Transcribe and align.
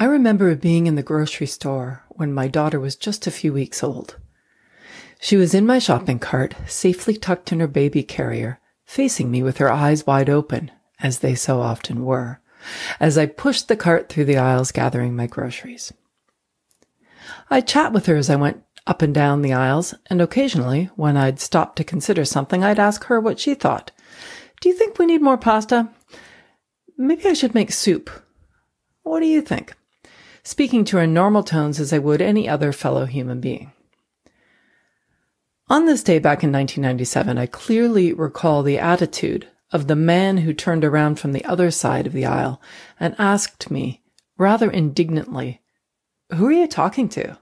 I 0.00 0.06
remember 0.06 0.54
being 0.54 0.86
in 0.86 0.94
the 0.94 1.02
grocery 1.02 1.46
store 1.46 2.02
when 2.08 2.32
my 2.32 2.48
daughter 2.48 2.80
was 2.80 2.96
just 2.96 3.26
a 3.26 3.30
few 3.30 3.52
weeks 3.52 3.84
old. 3.84 4.16
She 5.20 5.36
was 5.36 5.52
in 5.52 5.66
my 5.66 5.78
shopping 5.78 6.18
cart, 6.18 6.54
safely 6.66 7.18
tucked 7.18 7.52
in 7.52 7.60
her 7.60 7.66
baby 7.66 8.02
carrier, 8.02 8.60
facing 8.86 9.30
me 9.30 9.42
with 9.42 9.58
her 9.58 9.70
eyes 9.70 10.06
wide 10.06 10.30
open, 10.30 10.70
as 11.00 11.18
they 11.18 11.34
so 11.34 11.60
often 11.60 12.06
were, 12.06 12.40
as 12.98 13.18
I 13.18 13.26
pushed 13.26 13.68
the 13.68 13.76
cart 13.76 14.08
through 14.08 14.24
the 14.24 14.38
aisles 14.38 14.72
gathering 14.72 15.14
my 15.14 15.26
groceries. 15.26 15.92
I'd 17.50 17.68
chat 17.68 17.92
with 17.92 18.06
her 18.06 18.16
as 18.16 18.30
I 18.30 18.36
went 18.36 18.62
up 18.86 19.02
and 19.02 19.14
down 19.14 19.42
the 19.42 19.52
aisles, 19.52 19.94
and 20.06 20.22
occasionally, 20.22 20.88
when 20.96 21.18
I'd 21.18 21.40
stop 21.40 21.76
to 21.76 21.84
consider 21.84 22.24
something, 22.24 22.64
I'd 22.64 22.78
ask 22.78 23.04
her 23.04 23.20
what 23.20 23.38
she 23.38 23.52
thought. 23.52 23.92
Do 24.62 24.70
you 24.70 24.74
think 24.74 24.98
we 24.98 25.04
need 25.04 25.20
more 25.20 25.36
pasta? 25.36 25.90
Maybe 26.96 27.26
I 27.26 27.34
should 27.34 27.54
make 27.54 27.70
soup. 27.70 28.08
What 29.02 29.20
do 29.20 29.26
you 29.26 29.42
think? 29.42 29.74
Speaking 30.42 30.84
to 30.86 30.96
her 30.96 31.02
in 31.04 31.14
normal 31.14 31.42
tones 31.42 31.78
as 31.80 31.92
I 31.92 31.98
would 31.98 32.22
any 32.22 32.48
other 32.48 32.72
fellow 32.72 33.06
human 33.06 33.40
being. 33.40 33.72
On 35.68 35.86
this 35.86 36.02
day 36.02 36.18
back 36.18 36.42
in 36.42 36.50
1997, 36.50 37.38
I 37.38 37.46
clearly 37.46 38.12
recall 38.12 38.62
the 38.62 38.78
attitude 38.78 39.48
of 39.72 39.86
the 39.86 39.96
man 39.96 40.38
who 40.38 40.52
turned 40.52 40.84
around 40.84 41.20
from 41.20 41.32
the 41.32 41.44
other 41.44 41.70
side 41.70 42.06
of 42.06 42.12
the 42.12 42.26
aisle 42.26 42.60
and 42.98 43.14
asked 43.18 43.70
me, 43.70 44.02
rather 44.36 44.70
indignantly, 44.70 45.60
Who 46.34 46.46
are 46.46 46.52
you 46.52 46.66
talking 46.66 47.08
to? 47.10 47.38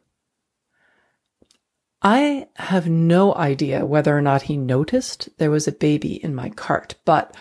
I 2.02 2.48
have 2.56 2.88
no 2.88 3.34
idea 3.34 3.86
whether 3.86 4.16
or 4.16 4.20
not 4.20 4.42
he 4.42 4.56
noticed 4.56 5.30
there 5.38 5.50
was 5.50 5.66
a 5.66 5.72
baby 5.72 6.22
in 6.22 6.34
my 6.34 6.50
cart, 6.50 6.94
but 7.04 7.34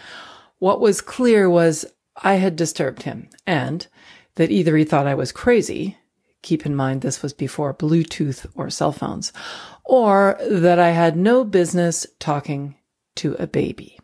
what 0.59 0.79
was 0.79 1.01
clear 1.01 1.49
was 1.49 1.85
I 2.15 2.35
had 2.35 2.55
disturbed 2.55 3.03
him 3.03 3.29
and 3.45 3.85
that 4.37 4.51
either 4.51 4.75
he 4.77 4.83
thought 4.83 5.07
I 5.07 5.15
was 5.15 5.31
crazy, 5.31 5.97
keep 6.41 6.65
in 6.65 6.75
mind 6.75 7.01
this 7.01 7.21
was 7.21 7.33
before 7.33 7.73
Bluetooth 7.73 8.45
or 8.55 8.69
cell 8.69 8.91
phones, 8.91 9.33
or 9.83 10.37
that 10.49 10.79
I 10.79 10.91
had 10.91 11.17
no 11.17 11.43
business 11.43 12.07
talking 12.19 12.75
to 13.17 13.35
a 13.37 13.47
baby. 13.47 13.99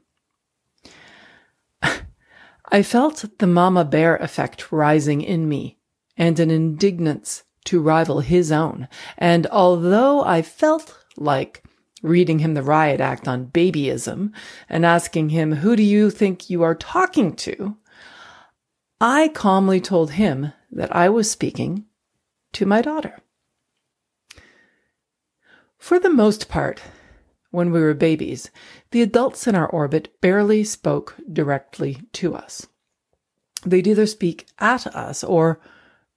I 1.81 2.83
felt 2.83 3.25
the 3.39 3.47
mama 3.47 3.85
bear 3.85 4.17
effect 4.17 4.71
rising 4.71 5.21
in 5.21 5.47
me 5.47 5.77
and 6.17 6.39
an 6.39 6.51
indignance 6.51 7.43
to 7.65 7.81
rival 7.81 8.19
his 8.19 8.51
own. 8.51 8.87
And 9.17 9.47
although 9.47 10.23
I 10.23 10.41
felt 10.41 10.97
like 11.15 11.63
reading 12.01 12.39
him 12.39 12.53
the 12.53 12.63
riot 12.63 12.99
act 12.99 13.27
on 13.27 13.47
babyism 13.47 14.31
and 14.67 14.85
asking 14.85 15.29
him, 15.29 15.53
who 15.53 15.75
do 15.75 15.83
you 15.83 16.09
think 16.09 16.49
you 16.49 16.63
are 16.63 16.75
talking 16.75 17.35
to? 17.37 17.77
I 19.01 19.27
calmly 19.27 19.81
told 19.81 20.11
him 20.11 20.53
that 20.71 20.95
I 20.95 21.09
was 21.09 21.29
speaking 21.29 21.85
to 22.53 22.65
my 22.65 22.81
daughter. 22.81 23.19
For 25.77 25.99
the 25.99 26.09
most 26.09 26.47
part, 26.47 26.81
when 27.51 27.71
we 27.71 27.81
were 27.81 27.93
babies, 27.93 28.49
the 28.91 29.01
adults 29.01 29.47
in 29.47 29.55
our 29.55 29.67
orbit 29.67 30.19
barely 30.21 30.63
spoke 30.63 31.15
directly 31.31 32.01
to 32.13 32.35
us. 32.35 32.67
They'd 33.65 33.87
either 33.87 34.05
speak 34.05 34.47
at 34.59 34.87
us 34.87 35.23
or 35.23 35.59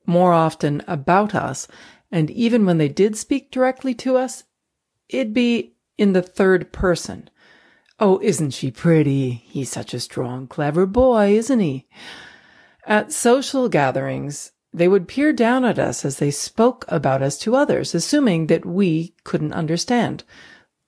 more 0.07 0.33
often 0.33 0.83
about 0.87 1.35
us, 1.35 1.69
and 2.11 2.31
even 2.31 2.65
when 2.65 2.79
they 2.79 2.89
did 2.89 3.17
speak 3.17 3.51
directly 3.51 3.93
to 3.95 4.17
us, 4.17 4.45
it'd 5.09 5.35
be 5.35 5.75
in 5.99 6.13
the 6.13 6.23
third 6.23 6.73
person. 6.73 7.29
Oh, 7.99 8.21
isn't 8.23 8.53
she 8.53 8.71
pretty? 8.71 9.31
He's 9.31 9.71
such 9.71 9.95
a 9.95 10.01
strong, 10.01 10.47
clever 10.47 10.87
boy, 10.87 11.37
isn't 11.37 11.61
he? 11.61 11.89
At 12.87 13.13
social 13.13 13.69
gatherings, 13.69 14.53
they 14.73 14.87
would 14.87 15.09
peer 15.09 15.33
down 15.33 15.65
at 15.65 15.79
us 15.79 16.05
as 16.05 16.19
they 16.19 16.31
spoke 16.31 16.85
about 16.87 17.21
us 17.21 17.37
to 17.39 17.57
others, 17.57 17.95
assuming 17.95 18.47
that 18.47 18.65
we 18.65 19.13
couldn't 19.25 19.55
understand, 19.55 20.23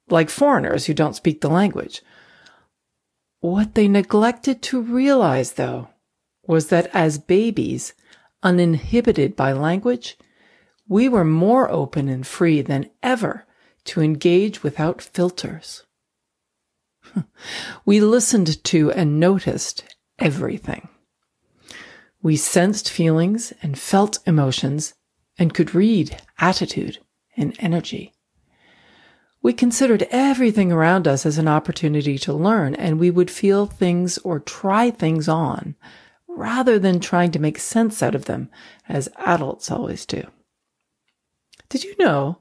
like 0.09 0.31
foreigners 0.31 0.87
who 0.87 0.95
don't 0.95 1.17
speak 1.17 1.41
the 1.41 1.49
language. 1.49 2.03
What 3.41 3.75
they 3.75 3.89
neglected 3.89 4.63
to 4.63 4.81
realize, 4.81 5.55
though, 5.55 5.89
was 6.47 6.69
that 6.69 6.89
as 6.95 7.19
babies, 7.19 7.95
uninhibited 8.45 9.35
by 9.35 9.53
language, 9.53 10.17
we 10.87 11.09
were 11.09 11.25
more 11.25 11.69
open 11.69 12.09
and 12.09 12.25
free 12.25 12.63
than 12.63 12.91
ever 13.03 13.45
to 13.85 14.03
engage 14.03 14.63
without 14.63 15.03
filters. 15.03 15.85
we 17.85 18.01
listened 18.01 18.63
to 18.65 18.93
and 18.93 19.19
noticed 19.19 19.97
everything. 20.19 20.89
We 22.23 22.37
sensed 22.37 22.91
feelings 22.91 23.53
and 23.63 23.79
felt 23.79 24.19
emotions 24.27 24.95
and 25.39 25.55
could 25.55 25.75
read 25.75 26.21
attitude 26.39 26.99
and 27.37 27.55
energy. 27.61 28.13
We 29.41 29.53
considered 29.53 30.09
everything 30.11 30.73
around 30.73 31.07
us 31.07 31.25
as 31.25 31.39
an 31.39 31.47
opportunity 31.47 32.19
to 32.19 32.33
learn, 32.33 32.75
and 32.75 32.99
we 32.99 33.11
would 33.11 33.31
feel 33.31 33.67
things 33.67 34.19
or 34.19 34.41
try 34.41 34.91
things 34.91 35.29
on 35.29 35.77
rather 36.27 36.79
than 36.79 36.99
trying 36.99 37.31
to 37.33 37.39
make 37.39 37.59
sense 37.59 38.03
out 38.03 38.15
of 38.15 38.25
them, 38.25 38.49
as 38.89 39.09
adults 39.25 39.71
always 39.71 40.05
do. 40.05 40.25
Did 41.69 41.85
you 41.85 41.95
know 41.99 42.39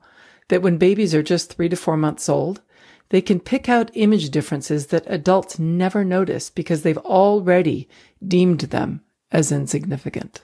that 0.49 0.61
when 0.61 0.77
babies 0.77 1.13
are 1.13 1.23
just 1.23 1.53
three 1.53 1.69
to 1.69 1.75
four 1.75 1.97
months 1.97 2.27
old, 2.29 2.61
they 3.09 3.21
can 3.21 3.39
pick 3.39 3.69
out 3.69 3.91
image 3.93 4.29
differences 4.29 4.87
that 4.87 5.03
adults 5.07 5.59
never 5.59 6.03
notice 6.03 6.49
because 6.49 6.81
they've 6.81 6.97
already 6.97 7.87
deemed 8.25 8.61
them 8.61 9.01
as 9.31 9.51
insignificant. 9.51 10.41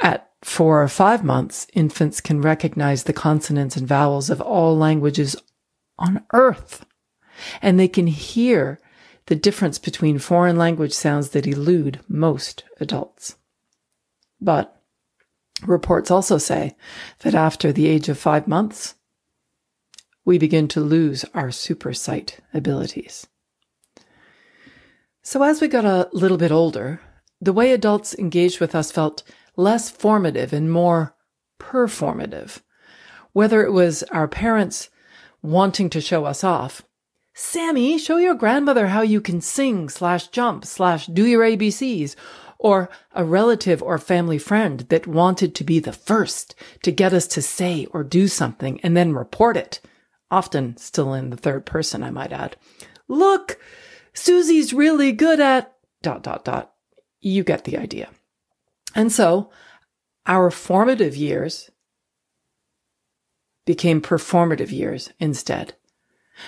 At 0.00 0.30
four 0.42 0.82
or 0.82 0.88
five 0.88 1.22
months, 1.22 1.66
infants 1.74 2.20
can 2.20 2.40
recognize 2.40 3.04
the 3.04 3.12
consonants 3.12 3.76
and 3.76 3.86
vowels 3.86 4.30
of 4.30 4.40
all 4.40 4.76
languages 4.76 5.36
on 5.98 6.24
earth, 6.32 6.86
and 7.60 7.78
they 7.78 7.88
can 7.88 8.06
hear 8.06 8.80
the 9.26 9.36
difference 9.36 9.78
between 9.78 10.18
foreign 10.18 10.56
language 10.56 10.92
sounds 10.92 11.30
that 11.30 11.46
elude 11.46 12.00
most 12.08 12.64
adults. 12.80 13.36
But 14.40 14.80
reports 15.62 16.10
also 16.10 16.38
say 16.38 16.74
that 17.20 17.34
after 17.34 17.72
the 17.72 17.86
age 17.86 18.08
of 18.08 18.18
five 18.18 18.48
months, 18.48 18.94
we 20.24 20.38
begin 20.38 20.68
to 20.68 20.80
lose 20.80 21.24
our 21.34 21.50
super 21.50 21.92
sight 21.92 22.40
abilities. 22.54 23.26
So 25.22 25.42
as 25.42 25.60
we 25.60 25.68
got 25.68 25.84
a 25.84 26.08
little 26.12 26.38
bit 26.38 26.50
older, 26.50 27.00
the 27.40 27.52
way 27.52 27.72
adults 27.72 28.14
engaged 28.14 28.60
with 28.60 28.74
us 28.74 28.92
felt 28.92 29.22
less 29.56 29.90
formative 29.90 30.52
and 30.52 30.70
more 30.70 31.14
performative. 31.58 32.60
Whether 33.32 33.64
it 33.64 33.72
was 33.72 34.02
our 34.04 34.28
parents 34.28 34.90
wanting 35.42 35.90
to 35.90 36.00
show 36.00 36.24
us 36.24 36.44
off, 36.44 36.82
Sammy, 37.32 37.96
show 37.96 38.18
your 38.18 38.34
grandmother 38.34 38.88
how 38.88 39.02
you 39.02 39.20
can 39.20 39.40
sing 39.40 39.88
slash 39.88 40.28
jump 40.28 40.64
slash 40.64 41.06
do 41.06 41.24
your 41.24 41.42
ABCs, 41.42 42.16
or 42.58 42.90
a 43.12 43.24
relative 43.24 43.82
or 43.82 43.96
family 43.96 44.36
friend 44.36 44.80
that 44.90 45.06
wanted 45.06 45.54
to 45.54 45.64
be 45.64 45.78
the 45.78 45.92
first 45.92 46.54
to 46.82 46.92
get 46.92 47.14
us 47.14 47.26
to 47.26 47.40
say 47.40 47.86
or 47.86 48.04
do 48.04 48.28
something 48.28 48.78
and 48.82 48.94
then 48.94 49.14
report 49.14 49.56
it. 49.56 49.80
Often 50.30 50.76
still 50.76 51.14
in 51.14 51.30
the 51.30 51.36
third 51.36 51.64
person, 51.64 52.02
I 52.02 52.10
might 52.10 52.32
add. 52.32 52.56
Look, 53.08 53.58
Susie's 54.12 54.74
really 54.74 55.10
good 55.10 55.40
at 55.40 55.74
dot 56.02 56.22
dot 56.22 56.44
dot. 56.44 56.74
You 57.20 57.44
get 57.44 57.64
the 57.64 57.76
idea. 57.76 58.10
And 58.94 59.12
so 59.12 59.50
our 60.26 60.50
formative 60.50 61.16
years 61.16 61.70
became 63.66 64.00
performative 64.00 64.72
years 64.72 65.12
instead. 65.18 65.74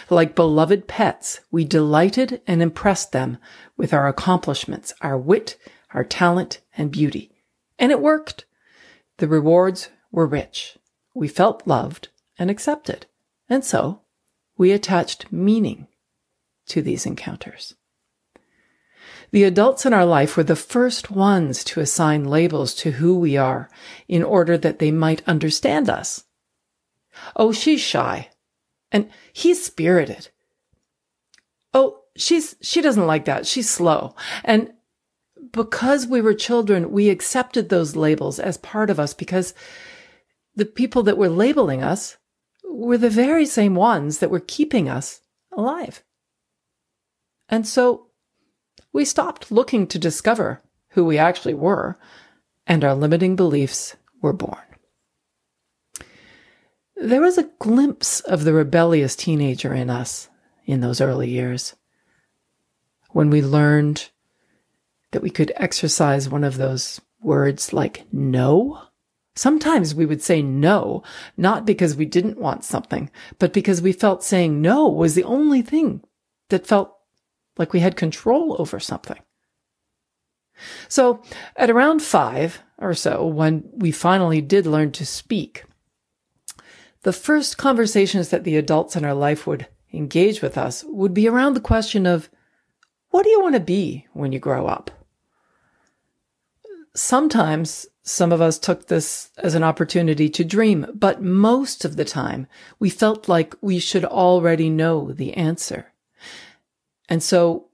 Like 0.09 0.35
beloved 0.35 0.89
pets, 0.89 1.41
we 1.51 1.65
delighted 1.65 2.41
and 2.47 2.63
impressed 2.63 3.13
them 3.13 3.39
with 3.77 3.93
our 3.93 4.09
accomplishments, 4.09 4.93
our 5.03 5.19
wit, 5.19 5.59
our 5.93 6.05
talent, 6.05 6.61
and 6.77 6.91
beauty. 6.91 7.31
And 7.79 7.93
it 7.93 8.01
worked. 8.01 8.47
The 9.19 9.29
rewards 9.29 9.91
were 10.11 10.27
rich. 10.27 10.79
We 11.15 11.29
felt 11.29 11.67
loved 11.67 12.09
and 12.39 12.51
accepted. 12.51 13.07
And 13.49 13.65
so 13.65 14.01
we 14.57 14.73
attached 14.73 15.31
meaning 15.31 15.89
to 16.67 16.81
these 16.81 17.05
encounters. 17.05 17.75
The 19.33 19.45
adults 19.45 19.87
in 19.87 19.95
our 19.95 20.05
life 20.05 20.37
were 20.37 20.45
the 20.45 20.55
first 20.55 21.11
ones 21.11 21.65
to 21.65 21.81
assign 21.81 22.25
labels 22.25 22.75
to 22.77 22.93
who 22.93 23.19
we 23.19 23.37
are 23.39 23.71
in 24.07 24.23
order 24.23 24.59
that 24.59 24.79
they 24.79 24.91
might 24.91 25.27
understand 25.27 25.89
us. 25.89 26.25
Oh, 27.35 27.51
she's 27.51 27.81
shy. 27.81 28.29
And 28.91 29.09
he's 29.33 29.65
spirited. 29.65 30.29
Oh, 31.73 32.01
she's, 32.15 32.57
she 32.61 32.83
doesn't 32.83 33.07
like 33.07 33.25
that. 33.25 33.47
She's 33.47 33.71
slow. 33.71 34.15
And 34.45 34.75
because 35.51 36.07
we 36.07 36.21
were 36.21 36.35
children, 36.35 36.93
we 36.93 37.09
accepted 37.09 37.71
those 37.71 37.97
labels 37.97 38.39
as 38.39 38.59
part 38.59 38.91
of 38.91 39.01
us 39.01 39.15
because 39.15 39.55
the 40.55 40.67
people 40.67 41.03
that 41.05 41.17
were 41.17 41.31
labeling 41.31 41.83
us 41.83 42.19
were 42.65 42.99
the 42.99 43.09
very 43.09 43.47
same 43.47 43.75
ones 43.75 44.19
that 44.19 44.31
were 44.31 44.41
keeping 44.41 44.91
us 44.91 45.23
alive. 45.53 46.03
And 47.49 47.67
so 47.67 48.09
we 48.93 49.05
stopped 49.05 49.51
looking 49.51 49.87
to 49.89 49.99
discover 49.99 50.63
who 50.91 51.05
we 51.05 51.19
actually 51.19 51.55
were 51.55 51.99
and 52.67 52.85
our 52.85 52.95
limiting 52.95 53.37
beliefs 53.37 53.97
were 54.21 54.33
born. 54.33 54.59
There 56.97 57.21
was 57.21 57.39
a 57.39 57.51
glimpse 57.59 58.21
of 58.21 58.45
the 58.45 58.53
rebellious 58.53 59.17
teenager 59.17 59.75
in 59.75 59.91
us 59.91 60.29
in 60.67 60.81
those 60.81 61.01
early 61.01 61.29
years 61.29 61.75
when 63.11 63.31
we 63.31 63.43
learned 63.43 64.11
that 65.11 65.23
we 65.23 65.31
could 65.31 65.53
exercise 65.57 66.29
one 66.29 66.45
of 66.45 66.57
those 66.57 67.01
words 67.21 67.73
like 67.73 68.05
no. 68.13 68.83
Sometimes 69.35 69.95
we 69.95 70.07
would 70.07 70.23
say 70.23 70.43
no, 70.43 71.03
not 71.37 71.65
because 71.65 71.97
we 71.97 72.05
didn't 72.05 72.39
want 72.39 72.65
something, 72.65 73.11
but 73.39 73.53
because 73.53 73.81
we 73.81 73.93
felt 73.93 74.23
saying 74.23 74.61
no 74.61 74.89
was 74.89 75.15
the 75.15 75.25
only 75.25 75.63
thing 75.63 76.03
that 76.51 76.67
felt 76.67 76.92
like 77.59 77.73
we 77.73 77.81
had 77.81 77.97
control 77.97 78.57
over 78.59 78.81
something. 78.81 79.19
So 80.89 81.23
at 81.57 81.71
around 81.71 82.03
five 82.03 82.63
or 82.79 82.95
so, 82.95 83.27
when 83.27 83.65
we 83.73 83.91
finally 83.91 84.41
did 84.41 84.67
learn 84.67 84.93
to 84.93 85.07
speak, 85.07 85.65
the 87.03 87.13
first 87.13 87.59
conversations 87.59 88.29
that 88.29 88.45
the 88.45 88.57
adults 88.57 88.95
in 88.95 89.05
our 89.05 89.15
life 89.15 89.47
would 89.47 89.67
engage 89.93 90.41
with 90.41 90.57
us 90.57 90.85
would 90.87 91.13
be 91.13 91.29
around 91.29 91.55
the 91.55 91.61
question 91.61 92.07
of, 92.07 92.31
what 93.11 93.25
do 93.25 93.31
you 93.31 93.43
want 93.43 93.55
to 93.55 93.61
be 93.61 94.07
when 94.13 94.33
you 94.33 94.39
grow 94.39 94.67
up? 94.67 94.91
Sometimes 96.95 97.87
some 98.03 98.33
of 98.33 98.41
us 98.41 98.59
took 98.59 98.87
this 98.87 99.31
as 99.39 99.55
an 99.55 99.63
opportunity 99.63 100.29
to 100.29 100.45
dream, 100.45 100.87
but 100.95 101.23
most 101.23 101.85
of 101.85 101.97
the 101.97 102.05
time 102.05 102.47
we 102.79 102.91
felt 102.91 103.29
like 103.29 103.55
we 103.61 103.79
should 103.79 104.05
already 104.05 104.71
know 104.71 105.13
the 105.13 105.35
answer. 105.35 105.92
And 107.13 107.23
so 107.23 107.69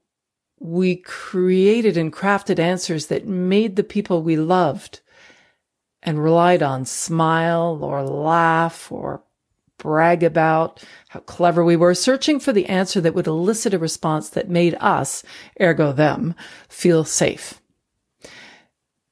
we 0.59 0.97
created 0.97 1.95
and 1.95 2.11
crafted 2.11 2.59
answers 2.59 3.05
that 3.05 3.25
made 3.25 3.77
the 3.77 3.85
people 3.85 4.21
we 4.21 4.35
loved 4.35 4.99
and 6.03 6.21
relied 6.21 6.61
on 6.61 6.83
smile 6.83 7.79
or 7.81 8.03
laugh 8.03 8.91
or 8.91 9.23
brag 9.77 10.23
about 10.23 10.83
how 11.07 11.21
clever 11.21 11.63
we 11.63 11.77
were, 11.77 11.95
searching 11.95 12.37
for 12.37 12.51
the 12.51 12.65
answer 12.65 12.99
that 12.99 13.15
would 13.15 13.27
elicit 13.27 13.73
a 13.73 13.79
response 13.79 14.27
that 14.27 14.49
made 14.49 14.75
us, 14.81 15.23
ergo 15.61 15.93
them, 15.93 16.35
feel 16.67 17.05
safe. 17.05 17.61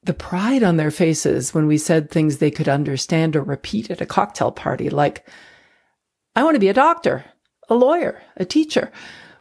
The 0.03 0.13
pride 0.13 0.62
on 0.62 0.75
their 0.75 0.91
faces 0.91 1.53
when 1.53 1.68
we 1.68 1.77
said 1.77 2.12
things 2.12 2.39
they 2.39 2.51
could 2.51 2.68
understand 2.68 3.38
or 3.38 3.44
repeat 3.44 3.89
at 3.89 4.01
a 4.01 4.06
cocktail 4.06 4.51
party, 4.51 4.89
like, 4.89 5.25
I 6.35 6.44
want 6.44 6.56
to 6.56 6.59
be 6.59 6.68
a 6.68 6.73
doctor, 6.73 7.23
a 7.69 7.75
lawyer, 7.75 8.21
a 8.35 8.44
teacher, 8.44 8.91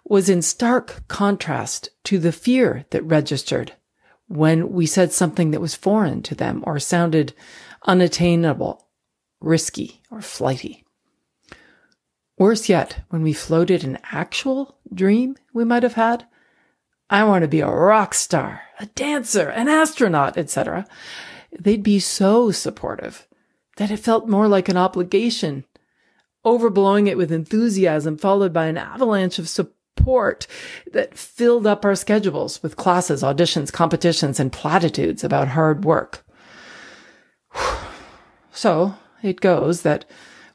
was 0.09 0.29
in 0.29 0.41
stark 0.41 1.03
contrast 1.09 1.91
to 2.05 2.19
the 2.19 2.31
fear 2.31 2.87
that 2.91 3.03
registered 3.03 3.73
when 4.29 4.71
we 4.73 4.87
said 4.87 5.13
something 5.13 5.51
that 5.51 5.61
was 5.61 5.75
foreign 5.75 6.23
to 6.23 6.35
them 6.35 6.63
or 6.65 6.79
sounded 6.79 7.35
unattainable, 7.87 8.87
risky, 9.41 10.01
or 10.11 10.21
flighty. 10.21 10.85
Worse 12.39 12.69
yet, 12.69 13.03
when 13.09 13.23
we 13.23 13.33
floated 13.33 13.83
an 13.83 13.99
actual 14.13 14.79
dream 14.95 15.37
we 15.53 15.65
might 15.65 15.83
have 15.83 15.95
had, 15.95 16.27
I 17.11 17.25
want 17.25 17.43
to 17.43 17.49
be 17.49 17.61
a 17.61 17.69
rock 17.69 18.15
star, 18.15 18.63
a 18.79 18.87
dancer, 18.87 19.49
an 19.49 19.69
astronaut, 19.69 20.37
etc. 20.37 20.87
They'd 21.59 21.83
be 21.83 21.99
so 21.99 22.51
supportive 22.51 23.27
that 23.77 23.91
it 23.91 23.99
felt 23.99 24.29
more 24.29 24.49
like 24.49 24.69
an 24.69 24.77
obligation, 24.77 25.65
overblowing 26.45 27.09
it 27.09 27.17
with 27.17 27.33
enthusiasm, 27.33 28.19
followed 28.19 28.53
by 28.53 28.67
an 28.67 28.77
avalanche 28.77 29.39
of 29.39 29.49
support 29.49 29.76
that 30.93 31.17
filled 31.17 31.67
up 31.67 31.85
our 31.85 31.95
schedules 31.95 32.63
with 32.63 32.77
classes, 32.77 33.23
auditions, 33.23 33.73
competitions, 33.73 34.41
and 34.41 34.53
platitudes 34.53 35.25
about 35.25 35.49
hard 35.49 35.85
work. 35.85 36.25
So 38.53 38.95
it 39.23 39.43
goes 39.43 39.83
that 39.83 40.07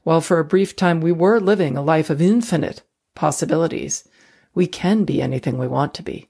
while 0.02 0.22
for 0.22 0.40
a 0.40 0.44
brief 0.44 0.76
time 0.76 1.02
we 1.02 1.12
were 1.12 1.40
living 1.40 1.78
a 1.78 1.84
life 1.84 2.10
of 2.10 2.20
infinite 2.20 2.82
possibilities, 3.14 4.10
we 4.56 4.66
can 4.66 5.04
be 5.04 5.22
anything 5.22 5.60
we 5.60 5.68
want 5.68 5.94
to 5.94 6.02
be 6.02 6.28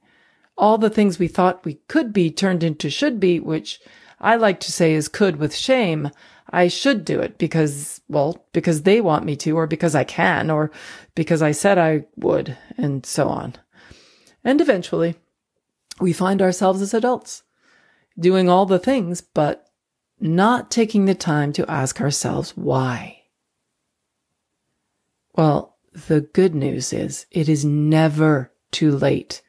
all 0.62 0.78
the 0.78 0.92
things 0.92 1.18
we 1.18 1.28
thought 1.28 1.66
we 1.66 1.76
could 1.88 2.14
be 2.14 2.30
turned 2.30 2.64
into 2.64 2.90
should 2.90 3.20
be, 3.20 3.40
which 3.40 3.82
I 4.20 4.36
like 4.36 4.60
to 4.62 4.72
say 4.72 4.94
is 4.94 5.08
could 5.08 5.38
with 5.38 5.56
shame. 5.56 6.12
I 6.52 6.68
should 6.68 7.06
do 7.06 7.20
it 7.20 7.38
because, 7.38 8.02
well, 8.10 8.46
because 8.52 8.84
they 8.84 9.00
want 9.02 9.26
me 9.26 9.36
to, 9.38 9.56
or 9.56 9.68
because 9.68 9.96
I 9.96 10.04
can, 10.04 10.50
or 10.50 10.72
because 11.16 11.42
I 11.42 11.52
said 11.52 11.78
I 11.78 12.06
would, 12.18 12.58
and 12.78 13.06
so 13.06 13.30
on. 13.30 13.56
And 14.44 14.60
eventually, 14.60 15.16
we 16.00 16.14
find 16.14 16.42
ourselves 16.42 16.82
as 16.82 16.94
adults 16.94 17.44
doing 18.20 18.50
all 18.50 18.66
the 18.66 18.80
things, 18.80 19.22
but 19.22 19.68
not 20.20 20.70
taking 20.70 21.06
the 21.06 21.16
time 21.16 21.54
to 21.54 21.70
ask 21.70 22.02
ourselves 22.02 22.52
why. 22.58 23.24
Well, 25.36 25.78
the 25.94 26.22
good 26.22 26.54
news 26.54 26.94
is 26.94 27.26
it 27.32 27.50
is 27.50 27.66
never 27.66 28.52
too 28.72 28.92
late 28.92 29.42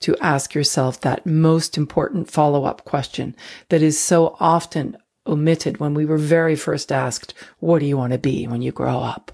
to 0.00 0.16
ask 0.20 0.54
yourself 0.54 1.00
that 1.00 1.26
most 1.26 1.76
important 1.78 2.30
follow 2.30 2.64
up 2.64 2.84
question 2.84 3.34
that 3.70 3.82
is 3.82 3.98
so 3.98 4.36
often 4.38 4.96
omitted 5.26 5.78
when 5.78 5.94
we 5.94 6.04
were 6.04 6.18
very 6.18 6.56
first 6.56 6.92
asked, 6.92 7.34
What 7.58 7.80
do 7.80 7.86
you 7.86 7.96
want 7.96 8.12
to 8.12 8.18
be 8.18 8.46
when 8.46 8.62
you 8.62 8.72
grow 8.72 9.00
up? 9.00 9.32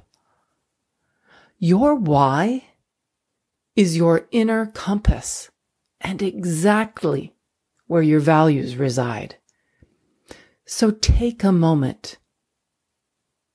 Your 1.59 1.95
why 1.95 2.65
is 3.77 3.97
your 3.97 4.27
inner 4.31 4.67
compass 4.67 5.51
and 6.01 6.23
exactly 6.23 7.35
where 7.87 8.03
your 8.03 8.21
values 8.21 8.77
reside. 8.77 9.37
So 10.65 10.93
take 10.93 11.43
a 11.43 11.51
moment. 11.51 12.19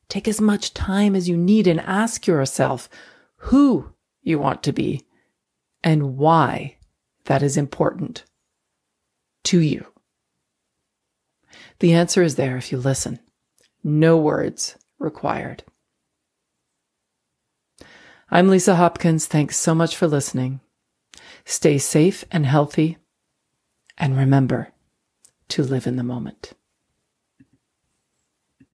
Take 0.09 0.27
as 0.27 0.41
much 0.41 0.73
time 0.73 1.15
as 1.15 1.29
you 1.29 1.37
need 1.37 1.67
and 1.67 1.79
ask 1.79 2.27
yourself 2.27 2.89
who 3.37 3.93
you 4.21 4.37
want 4.37 4.61
to 4.63 4.73
be 4.73 5.05
and 5.83 6.17
why 6.17 6.77
that 7.25 7.41
is 7.41 7.55
important 7.55 8.25
to 9.45 9.59
you? 9.59 9.85
The 11.79 11.93
answer 11.93 12.23
is 12.23 12.35
there 12.35 12.57
if 12.57 12.71
you 12.71 12.77
listen. 12.77 13.19
No 13.83 14.17
words 14.17 14.77
required. 14.99 15.63
I'm 18.31 18.49
Lisa 18.49 18.75
Hopkins. 18.75 19.27
Thanks 19.27 19.55
so 19.55 19.75
much 19.75 19.95
for 19.95 20.07
listening. 20.07 20.59
Stay 21.45 21.77
safe 21.77 22.25
and 22.31 22.45
healthy. 22.45 22.97
And 23.97 24.17
remember 24.17 24.69
to 25.49 25.63
live 25.63 25.87
in 25.87 25.95
the 25.95 26.03
moment. 26.03 26.53